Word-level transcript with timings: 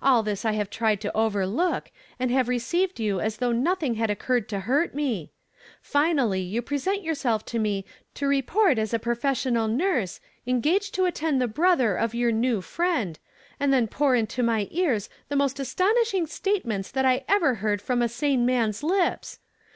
All 0.00 0.22
this 0.22 0.44
I 0.44 0.52
have 0.52 0.70
tried 0.70 1.00
to 1.00 1.12
overlook, 1.16 1.90
ana 2.20 2.32
^ 2.32 2.44
e 2.44 2.48
received 2.48 3.00
yon 3.00 3.18
as 3.20 3.38
though 3.38 3.50
noth 3.50 3.82
ing 3.82 3.94
had 3.96 4.08
octii 4.08 4.28
cd 4.38 4.46
to 4.50 4.60
hurt 4.60 4.94
me. 4.94 5.32
FinjiUy 5.84 6.48
you 6.48 6.62
pre 6.62 6.78
sent 6.78 7.02
youi 7.02 7.16
sel 7.16 7.40
to 7.40 7.58
me 7.58 7.84
to 8.14 8.28
report 8.28 8.78
as 8.78 8.92
u 8.92 9.00
professional 9.00 9.66
nui 9.66 10.06
se, 10.06 10.20
engaged 10.46 10.94
to 10.94 11.06
attend 11.06 11.42
the 11.42 11.48
h 11.50 11.58
other 11.58 11.96
of 11.96 12.14
your 12.14 12.30
new 12.30 12.60
friend, 12.60 13.18
and 13.58 13.72
then 13.72 13.88
pour 13.88 14.14
into 14.14 14.44
my 14.44 14.66
eai 14.66 14.94
s 14.94 15.08
the 15.28 15.34
most 15.34 15.58
astonishing 15.58 16.28
statements 16.28 16.92
that 16.92 17.04
I 17.04 17.24
ever 17.26 17.56
heard 17.56 17.82
from 17.82 18.00
a 18.00 18.08
sane 18.08 18.46
man's 18.46 18.84
lips 18.84 19.40